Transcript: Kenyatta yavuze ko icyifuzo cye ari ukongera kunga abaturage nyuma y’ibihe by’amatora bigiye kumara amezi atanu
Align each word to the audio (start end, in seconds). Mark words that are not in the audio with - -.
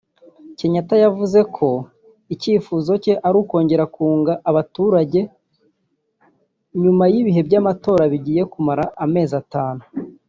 Kenyatta 0.57 0.95
yavuze 1.03 1.39
ko 1.55 1.69
icyifuzo 2.33 2.91
cye 3.03 3.13
ari 3.27 3.37
ukongera 3.43 3.83
kunga 3.95 4.33
abaturage 4.49 5.19
nyuma 6.81 7.03
y’ibihe 7.13 7.41
by’amatora 7.47 8.03
bigiye 8.11 8.41
kumara 8.53 8.83
amezi 9.05 9.33
atanu 9.43 9.81